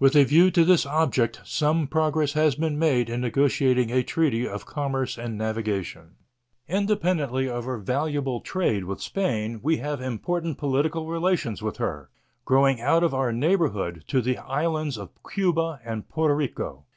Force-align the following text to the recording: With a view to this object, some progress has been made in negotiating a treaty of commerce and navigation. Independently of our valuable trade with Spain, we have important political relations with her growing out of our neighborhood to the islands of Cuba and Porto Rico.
With 0.00 0.16
a 0.16 0.24
view 0.24 0.50
to 0.50 0.64
this 0.64 0.84
object, 0.84 1.40
some 1.44 1.86
progress 1.86 2.32
has 2.32 2.56
been 2.56 2.80
made 2.80 3.08
in 3.08 3.20
negotiating 3.20 3.92
a 3.92 4.02
treaty 4.02 4.44
of 4.44 4.66
commerce 4.66 5.16
and 5.16 5.38
navigation. 5.38 6.16
Independently 6.66 7.48
of 7.48 7.64
our 7.68 7.78
valuable 7.78 8.40
trade 8.40 8.86
with 8.86 9.00
Spain, 9.00 9.60
we 9.62 9.76
have 9.76 10.00
important 10.00 10.58
political 10.58 11.06
relations 11.06 11.62
with 11.62 11.76
her 11.76 12.10
growing 12.44 12.80
out 12.80 13.04
of 13.04 13.14
our 13.14 13.32
neighborhood 13.32 14.02
to 14.08 14.20
the 14.20 14.38
islands 14.38 14.98
of 14.98 15.10
Cuba 15.22 15.78
and 15.84 16.08
Porto 16.08 16.34
Rico. 16.34 16.84